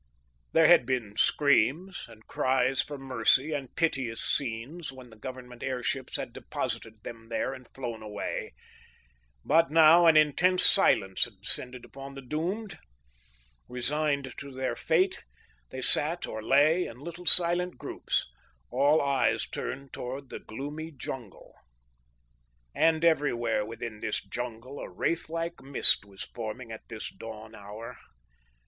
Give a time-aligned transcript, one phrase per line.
[0.53, 6.15] There had been screams and cries for mercy, and piteous scenes when the Government airships
[6.15, 8.55] had deposited them there and flown away,
[9.45, 12.79] but now an intense silence had descended upon the doomed.
[13.69, 15.21] Resigned to their fate,
[15.69, 18.27] they sat or lay in little silent groups,
[18.71, 21.53] all eyes turned toward the gloomy jungle.
[22.73, 27.99] And everywhere within this jungle a wraith like mist was forming at this dawn hour.